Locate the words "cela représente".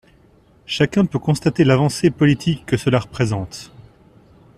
2.75-3.71